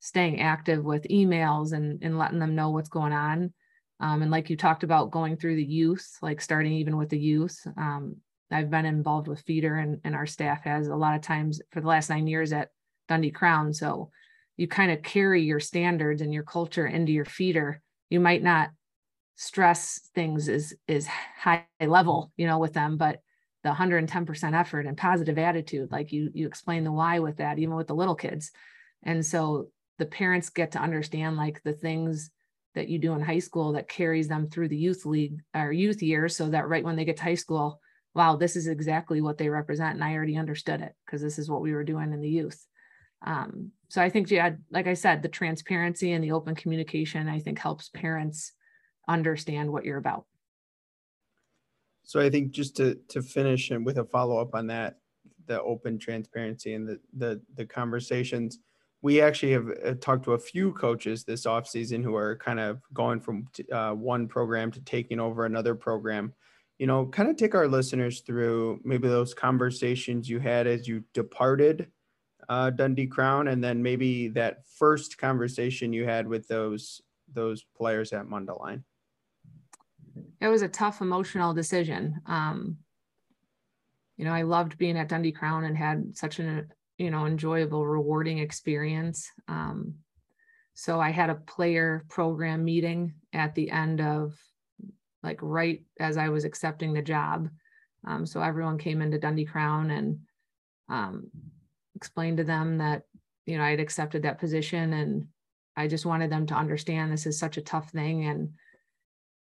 [0.00, 3.52] staying active with emails and and letting them know what's going on.
[4.00, 7.18] Um, and like you talked about going through the youth, like starting even with the
[7.18, 7.58] youth.
[7.76, 8.16] Um,
[8.50, 11.82] I've been involved with feeder and, and our staff has a lot of times for
[11.82, 12.70] the last nine years at
[13.06, 13.74] Dundee Crown.
[13.74, 14.08] So
[14.56, 17.82] you kind of carry your standards and your culture into your feeder.
[18.08, 18.70] You might not
[19.34, 23.20] stress things is is high level you know with them but
[23.66, 27.74] the 110% effort and positive attitude like you you explain the why with that even
[27.74, 28.52] with the little kids
[29.02, 29.66] and so
[29.98, 32.30] the parents get to understand like the things
[32.76, 36.00] that you do in high school that carries them through the youth league or youth
[36.00, 37.80] years so that right when they get to high school
[38.14, 41.50] wow this is exactly what they represent and i already understood it because this is
[41.50, 42.64] what we were doing in the youth
[43.26, 47.40] um, so i think yeah like i said the transparency and the open communication i
[47.40, 48.52] think helps parents
[49.08, 50.24] understand what you're about.
[52.06, 55.00] So I think just to to finish and with a follow up on that,
[55.46, 58.60] the open transparency and the the the conversations,
[59.02, 62.60] we actually have uh, talked to a few coaches this off season who are kind
[62.60, 66.32] of going from uh, one program to taking over another program.
[66.78, 71.02] You know, kind of take our listeners through maybe those conversations you had as you
[71.12, 71.90] departed
[72.48, 77.02] uh, Dundee Crown, and then maybe that first conversation you had with those
[77.34, 78.84] those players at Mundelein
[80.40, 82.20] it was a tough emotional decision.
[82.26, 82.78] Um,
[84.16, 87.86] you know, I loved being at Dundee Crown and had such an, you know, enjoyable,
[87.86, 89.30] rewarding experience.
[89.48, 89.96] Um,
[90.74, 94.38] so I had a player program meeting at the end of
[95.22, 97.48] like right as I was accepting the job.
[98.06, 100.20] Um, so everyone came into Dundee Crown and
[100.88, 101.30] um,
[101.94, 103.02] explained to them that,
[103.44, 105.26] you know, I had accepted that position and
[105.76, 108.50] I just wanted them to understand this is such a tough thing and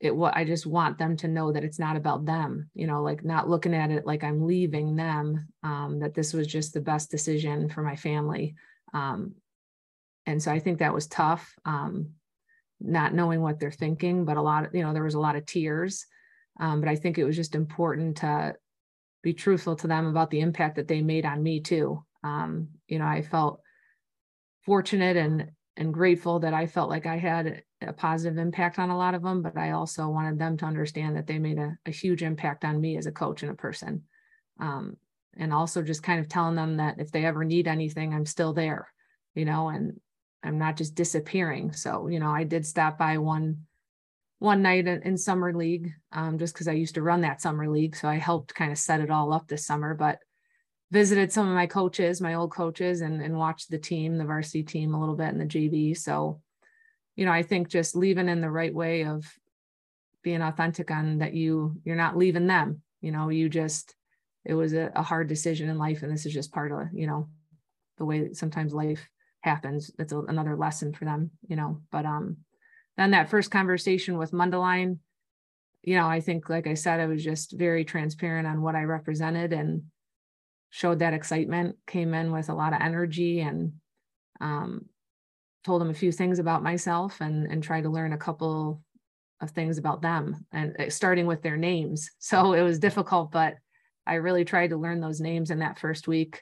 [0.01, 3.03] it what I just want them to know that it's not about them, you know,
[3.03, 6.81] like not looking at it like I'm leaving them, um, that this was just the
[6.81, 8.55] best decision for my family.
[8.93, 9.35] Um,
[10.25, 12.09] and so I think that was tough, um,
[12.79, 15.35] not knowing what they're thinking, but a lot of, you know, there was a lot
[15.35, 16.07] of tears.
[16.59, 18.55] Um, but I think it was just important to
[19.21, 22.03] be truthful to them about the impact that they made on me too.
[22.23, 23.61] Um, you know, I felt
[24.65, 28.97] fortunate and and grateful that I felt like I had a positive impact on a
[28.97, 31.91] lot of them, but I also wanted them to understand that they made a, a
[31.91, 34.03] huge impact on me as a coach and a person.
[34.59, 34.97] Um,
[35.37, 38.53] and also just kind of telling them that if they ever need anything, I'm still
[38.53, 38.91] there,
[39.33, 39.99] you know, and
[40.43, 41.73] I'm not just disappearing.
[41.73, 43.65] So, you know, I did stop by one
[44.39, 47.95] one night in, summer league um, just because I used to run that summer league.
[47.95, 50.17] So I helped kind of set it all up this summer, but
[50.89, 54.63] visited some of my coaches, my old coaches, and, and watched the team, the varsity
[54.63, 55.95] team a little bit in the JV.
[55.95, 56.41] So
[57.15, 59.25] you know, I think just leaving in the right way of
[60.23, 62.81] being authentic on that you you're not leaving them.
[63.01, 63.95] You know, you just
[64.45, 67.07] it was a, a hard decision in life, and this is just part of you
[67.07, 67.29] know
[67.97, 69.07] the way sometimes life
[69.41, 69.91] happens.
[69.99, 71.81] It's a, another lesson for them, you know.
[71.91, 72.37] But um,
[72.97, 74.99] then that first conversation with Mundelein,
[75.83, 78.83] you know, I think like I said, I was just very transparent on what I
[78.83, 79.83] represented and
[80.69, 81.77] showed that excitement.
[81.87, 83.73] Came in with a lot of energy and
[84.39, 84.85] um,
[85.63, 88.81] told them a few things about myself and and tried to learn a couple
[89.41, 92.09] of things about them and uh, starting with their names.
[92.19, 93.55] So it was difficult but
[94.07, 96.41] i really tried to learn those names in that first week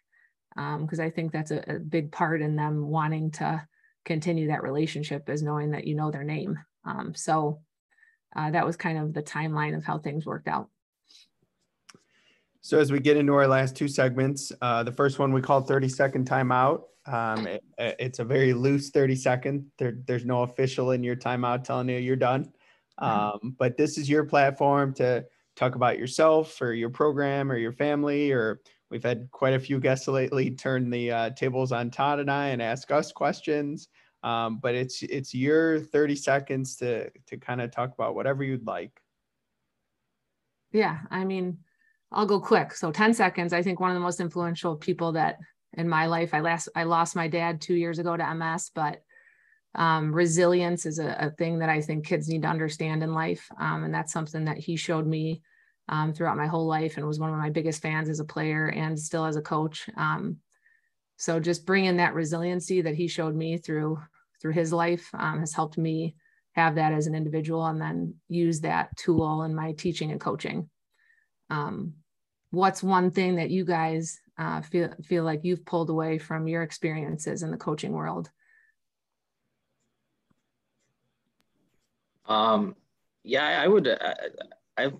[0.55, 3.61] because um, i think that's a, a, big part in them wanting to
[4.05, 6.57] continue that relationship is knowing that you know their name.
[6.85, 7.61] Um, so
[8.35, 10.69] uh, that was kind of the timeline of how things worked out.
[12.61, 15.61] So as we get into our last two segments uh, the first one we call
[15.61, 19.71] 30 second timeout um, it, it's a very loose 30 second.
[19.77, 22.51] There, there's no official in your timeout telling you you're done.
[23.01, 23.05] Mm-hmm.
[23.05, 25.25] Um, but this is your platform to
[25.55, 29.79] talk about yourself or your program or your family or we've had quite a few
[29.79, 33.87] guests lately turn the uh, tables on Todd and I and ask us questions.
[34.21, 38.67] Um, but it's it's your 30 seconds to to kind of talk about whatever you'd
[38.67, 39.01] like.
[40.73, 41.59] Yeah, I mean,
[42.11, 42.73] I'll go quick.
[42.73, 43.53] So 10 seconds.
[43.53, 45.37] I think one of the most influential people that
[45.73, 49.01] in my life, I last I lost my dad two years ago to MS, but
[49.75, 53.47] um, resilience is a, a, thing that I think kids need to understand in life.
[53.59, 55.43] Um, and that's something that he showed me
[55.87, 58.69] um, throughout my whole life and was one of my biggest fans as a player
[58.69, 59.87] and still as a coach.
[59.95, 60.37] Um,
[61.17, 63.99] so just bringing that resiliency that he showed me through
[64.41, 66.15] through his life um, has helped me
[66.53, 70.69] have that as an individual and then use that tool in my teaching and coaching.
[72.51, 76.63] What's one thing that you guys uh, feel feel like you've pulled away from your
[76.63, 78.29] experiences in the coaching world?
[82.25, 82.75] Um,
[83.23, 83.87] yeah, I would.
[83.87, 84.15] I,
[84.77, 84.97] I've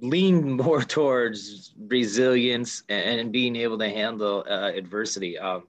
[0.00, 5.38] leaned more towards resilience and, and being able to handle uh, adversity.
[5.38, 5.64] Um,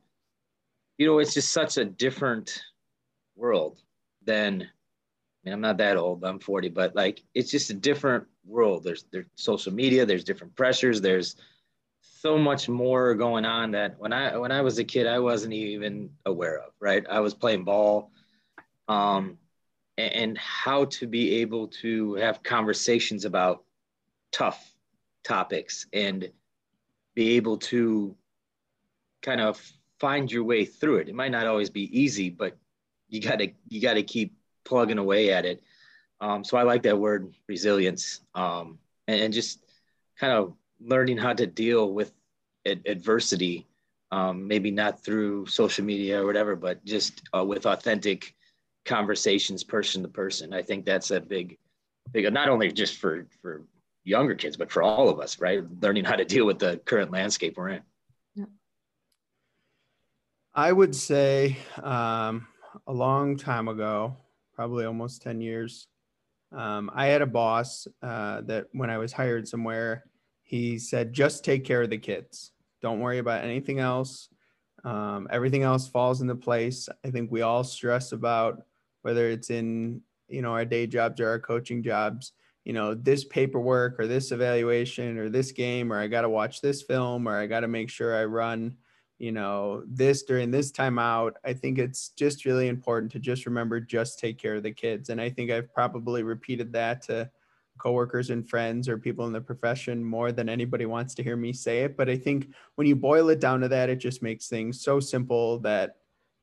[0.98, 2.64] you know, it's just such a different
[3.36, 3.80] world
[4.26, 4.64] than.
[4.64, 6.24] I mean, I'm not that old.
[6.24, 8.84] I'm 40, but like, it's just a different world.
[8.84, 10.06] There's there's social media.
[10.06, 11.02] There's different pressures.
[11.02, 11.36] There's
[12.02, 15.54] so much more going on that when I when I was a kid, I wasn't
[15.54, 16.74] even aware of.
[16.80, 18.12] Right, I was playing ball.
[18.88, 19.38] Um,
[19.98, 23.64] and how to be able to have conversations about
[24.32, 24.74] tough
[25.24, 26.32] topics and
[27.14, 28.16] be able to
[29.22, 29.62] kind of
[30.00, 31.10] find your way through it.
[31.10, 32.58] It might not always be easy, but
[33.10, 35.62] you got to you got to keep plugging away at it.
[36.22, 39.60] Um, so I like that word resilience um, and, and, just
[40.20, 42.14] kind of learning how to deal with
[42.66, 43.68] ad- adversity.
[44.12, 48.36] Um, maybe not through social media or whatever, but just uh, with authentic
[48.86, 50.54] conversations person to person.
[50.54, 51.58] I think that's a big,
[52.12, 53.64] big, not only just for, for
[54.04, 55.64] younger kids, but for all of us, right?
[55.82, 57.82] Learning how to deal with the current landscape we're in.
[58.36, 58.46] Yeah.
[60.54, 62.48] I would say um,
[62.86, 64.18] a long time ago,
[64.54, 65.88] probably almost 10 years,
[66.52, 70.06] um, I had a boss uh, that when I was hired somewhere,
[70.44, 72.52] he said, just take care of the kids.
[72.82, 74.30] Don't worry about anything else.
[74.84, 76.90] Um, everything else falls into place.
[77.06, 78.64] I think we all stress about
[79.04, 82.34] whether it's in you know our day jobs or our coaching jobs
[82.64, 86.62] you know this paperwork or this evaluation or this game or i got to watch
[86.62, 88.76] this film or i got to make sure i run
[89.22, 93.46] you know this during this time out i think it's just really important to just
[93.46, 97.30] remember just take care of the kids and i think i've probably repeated that to
[97.78, 101.54] coworkers and friends or people in the profession more than anybody wants to hear me
[101.54, 104.48] say it but i think when you boil it down to that it just makes
[104.48, 105.98] things so simple that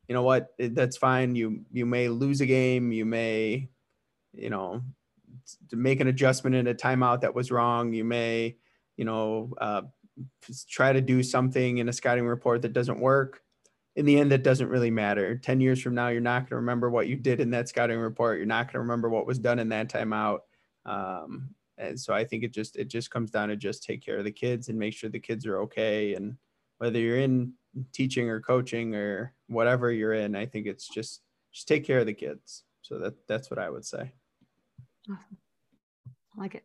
[0.08, 1.36] you know what, that's fine.
[1.36, 3.68] You you may lose a game, you may,
[4.32, 4.82] you know,
[5.70, 7.92] make an adjustment in a timeout that was wrong.
[7.92, 8.56] You may,
[8.96, 9.82] you know, uh,
[10.68, 13.42] try to do something in a scouting report that doesn't work.
[13.96, 15.36] In the end, that doesn't really matter.
[15.36, 17.98] 10 years from now, you're not going to remember what you did in that scouting
[17.98, 18.38] report.
[18.38, 20.40] You're not going to remember what was done in that timeout.
[20.86, 24.18] Um, and so I think it just it just comes down to just take care
[24.18, 26.14] of the kids and make sure the kids are okay.
[26.14, 26.36] And
[26.78, 27.52] whether you're in
[27.92, 32.06] teaching or coaching or whatever you're in, I think it's just just take care of
[32.06, 32.64] the kids.
[32.82, 34.12] So that that's what I would say.
[35.10, 35.38] Awesome.
[36.36, 36.64] I like it.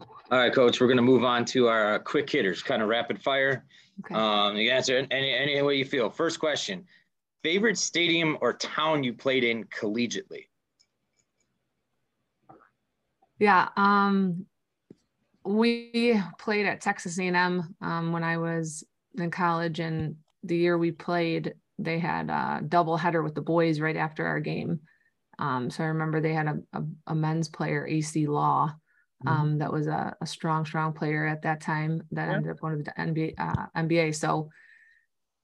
[0.00, 3.22] All right, coach, we're going to move on to our quick hitters, kind of rapid
[3.22, 3.64] fire.
[4.04, 4.14] Okay.
[4.14, 6.08] Um, you answer any, any way you feel.
[6.08, 6.86] First question
[7.42, 10.46] favorite stadium or town you played in collegiately?
[13.38, 14.46] Yeah, um,
[15.44, 18.84] we played at Texas A&M um, when I was
[19.16, 23.80] in college, and the year we played, they had a double header with the boys
[23.80, 24.80] right after our game.
[25.38, 28.76] Um, so I remember they had a, a, a men's player, Acie Law.
[29.26, 29.58] Um, mm-hmm.
[29.58, 32.34] that was a, a, strong, strong player at that time that yeah.
[32.34, 33.34] ended up going to the NBA.
[33.38, 34.14] Uh, NBA.
[34.14, 34.50] So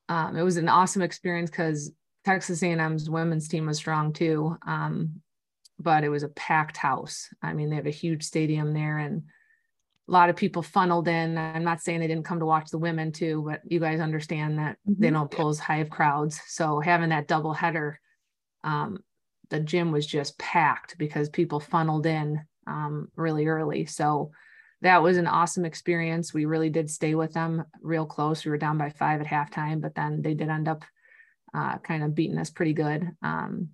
[0.08, 1.92] um, it was an awesome experience because
[2.24, 4.56] Texas A&M's women's team was strong too.
[4.66, 5.20] Um,
[5.78, 7.28] but it was a packed house.
[7.42, 9.22] I mean, they have a huge stadium there, and
[10.08, 11.38] a lot of people funneled in.
[11.38, 14.58] I'm not saying they didn't come to watch the women too, but you guys understand
[14.58, 15.00] that mm-hmm.
[15.00, 16.40] they don't pull as high of crowds.
[16.48, 18.00] So having that double header,
[18.64, 18.98] um,
[19.50, 23.86] the gym was just packed because people funneled in um, really early.
[23.86, 24.30] So
[24.82, 26.32] that was an awesome experience.
[26.32, 28.44] We really did stay with them real close.
[28.44, 30.84] We were down by five at halftime, but then they did end up
[31.52, 33.10] uh, kind of beating us pretty good.
[33.22, 33.70] Um,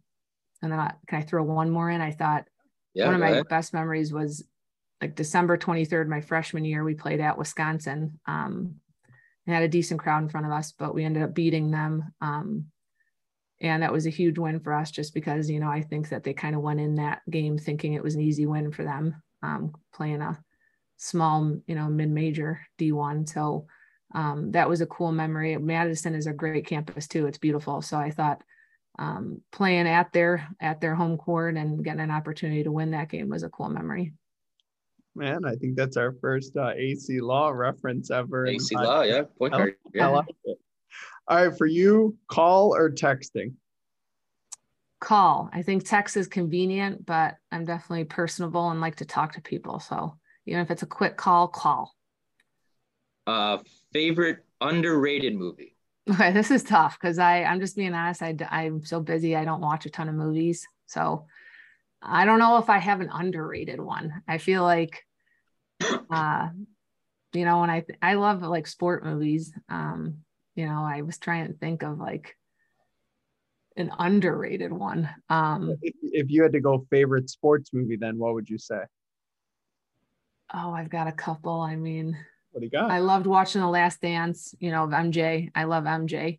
[0.63, 2.01] and then I, can I throw one more in?
[2.01, 2.47] I thought
[2.95, 3.49] yeah, one of my ahead.
[3.49, 4.45] best memories was
[5.01, 8.19] like December 23rd, my freshman year, we played at Wisconsin.
[8.27, 8.77] Um,
[9.47, 12.15] had a decent crowd in front of us, but we ended up beating them.
[12.23, 12.67] Um,
[13.65, 16.23] and that was a huge win for us just because, you know, I think that
[16.23, 19.23] they kind of went in that game thinking it was an easy win for them,
[19.43, 20.39] um, playing a
[20.99, 23.27] small, you know, mid major D1.
[23.27, 23.67] So
[24.15, 25.57] um, that was a cool memory.
[25.57, 27.27] Madison is a great campus too.
[27.27, 27.81] It's beautiful.
[27.81, 28.43] So I thought
[28.99, 33.09] um, playing at their at their home court and getting an opportunity to win that
[33.09, 34.13] game was a cool memory.
[35.15, 38.47] Man, I think that's our first uh, Acie Law reference ever.
[38.47, 39.77] Acie Law, yeah, point guard.
[39.95, 40.09] Yeah.
[40.09, 40.59] I like it.
[41.27, 43.55] All right, for you, call or texting?
[45.01, 45.49] Call.
[45.53, 49.81] I think text is convenient, but I'm definitely personable and like to talk to people.
[49.81, 50.17] So
[50.47, 51.95] even if it's a quick call, call.
[53.27, 53.59] Uh,
[53.93, 55.77] favorite underrated movie?
[56.07, 58.21] Okay, this is tough because I I'm just being honest.
[58.21, 59.35] I I'm so busy.
[59.35, 61.25] I don't watch a ton of movies, so
[62.03, 64.23] I don't know if I have an underrated one.
[64.29, 65.03] I feel like,
[66.11, 66.49] uh,
[67.33, 69.55] you know, when I I love like sport movies.
[69.71, 70.19] Um,
[70.55, 72.37] you know, I was trying to think of like
[73.77, 75.09] an underrated one.
[75.29, 78.81] Um, if, you had to go favorite sports movie, then what would you say?
[80.53, 81.61] Oh, I've got a couple.
[81.61, 82.17] I mean,
[82.53, 82.91] what do you got?
[82.91, 85.51] I loved watching The Last Dance, you know, of MJ.
[85.55, 86.39] I love MJ,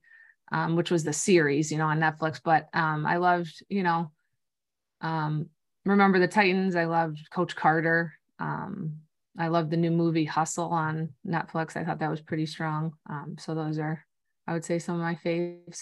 [0.51, 2.39] um, which was the series, you know, on Netflix.
[2.41, 4.11] But um, I loved, you know,
[5.01, 5.49] um,
[5.85, 6.75] Remember the Titans.
[6.75, 8.13] I loved Coach Carter.
[8.39, 8.99] Um,
[9.37, 11.75] I loved the new movie Hustle on Netflix.
[11.75, 12.93] I thought that was pretty strong.
[13.09, 14.04] Um, so those are,
[14.47, 15.81] I would say, some of my faves.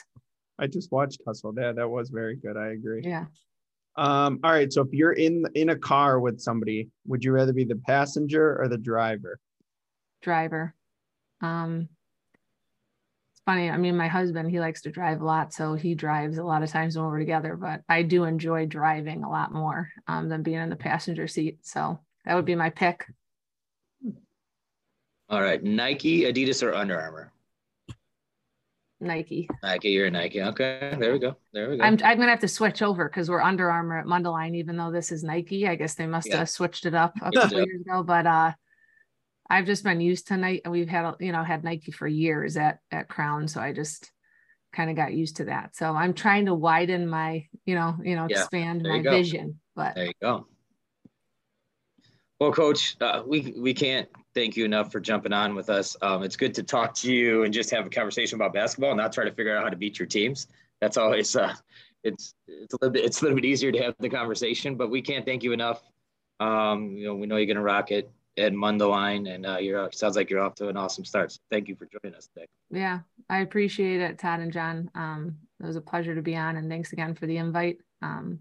[0.59, 1.53] I just watched Hustle.
[1.57, 2.57] Yeah, that was very good.
[2.57, 3.01] I agree.
[3.03, 3.25] Yeah.
[3.95, 4.71] Um, all right.
[4.71, 8.59] So if you're in in a car with somebody, would you rather be the passenger
[8.59, 9.39] or the driver?
[10.23, 10.73] driver.
[11.41, 11.89] Um,
[13.31, 13.69] it's funny.
[13.69, 15.53] I mean, my husband, he likes to drive a lot.
[15.53, 19.23] So he drives a lot of times when we're together, but I do enjoy driving
[19.23, 21.59] a lot more um, than being in the passenger seat.
[21.61, 23.05] So that would be my pick.
[25.29, 25.61] All right.
[25.63, 27.31] Nike, Adidas, or Under Armour?
[29.03, 29.49] Nike.
[29.61, 30.41] Nike, you're a Nike.
[30.41, 31.35] Okay, there we go.
[31.53, 31.83] There we go.
[31.83, 34.91] I'm, I'm gonna have to switch over because we're Under Armour at Mundelein, even though
[34.91, 35.67] this is Nike.
[35.67, 36.37] I guess they must yeah.
[36.37, 38.03] have switched it up a couple years ago.
[38.03, 38.51] But uh,
[39.49, 40.67] I've just been used to Nike.
[40.67, 44.11] We've had, you know, had Nike for years at at Crown, so I just
[44.73, 45.75] kind of got used to that.
[45.75, 49.59] So I'm trying to widen my, you know, you know, yeah, expand my vision.
[49.75, 50.47] But there you go.
[52.39, 55.95] Well, Coach, uh, we we can't thank you enough for jumping on with us.
[56.01, 58.97] Um, it's good to talk to you and just have a conversation about basketball, and
[58.97, 60.47] not try to figure out how to beat your teams.
[60.81, 61.53] That's always uh,
[62.03, 64.89] it's it's a little bit it's a little bit easier to have the conversation, but
[64.89, 65.81] we can't thank you enough.
[66.39, 70.15] Um, you know, we know you're to rock it at Mundelein, and uh, you're sounds
[70.15, 71.31] like you're off to an awesome start.
[71.31, 72.47] So thank you for joining us today.
[72.71, 74.89] Yeah, I appreciate it, Todd and John.
[74.95, 77.77] Um, it was a pleasure to be on, and thanks again for the invite.
[78.01, 78.39] Um,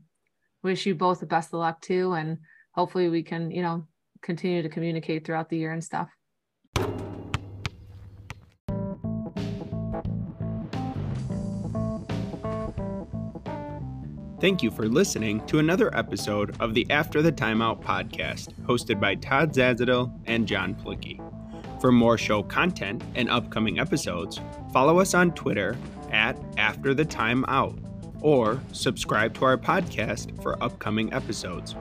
[0.62, 2.38] wish you both the best of luck too, and
[2.72, 3.86] hopefully we can, you know,
[4.22, 6.08] continue to communicate throughout the year and stuff.
[14.40, 19.14] Thank you for listening to another episode of the After the Timeout podcast, hosted by
[19.14, 21.20] Todd Zazadil and John Plicky.
[21.80, 24.40] For more show content and upcoming episodes,
[24.72, 25.76] follow us on Twitter
[26.10, 27.78] at After the Timeout
[28.20, 31.76] or subscribe to our podcast for upcoming episodes.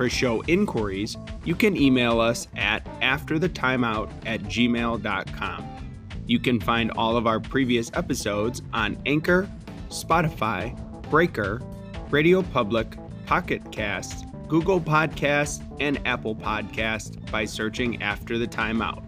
[0.00, 5.92] For show inquiries, you can email us at afterthetimeout at gmail.com.
[6.26, 9.46] You can find all of our previous episodes on Anchor,
[9.90, 10.74] Spotify,
[11.10, 11.60] Breaker,
[12.08, 12.96] Radio Public,
[13.26, 19.02] Pocket Casts, Google Podcasts, and Apple Podcasts by searching After the Timeout.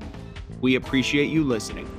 [0.60, 1.90] We appreciate you listening.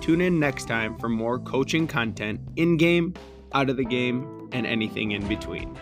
[0.00, 3.12] Tune in next time for more coaching content in game,
[3.52, 5.76] out of the game, and anything in between.